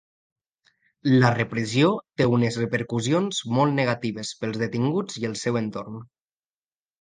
La 1.23 1.29
repressió 1.35 1.91
té 2.21 2.27
unes 2.37 2.57
repercussions 2.61 3.43
molt 3.59 3.77
negatives 3.81 4.33
pels 4.41 4.59
detinguts 4.63 5.21
i 5.23 5.29
el 5.31 5.37
seu 5.43 5.61
entorn. 5.63 6.03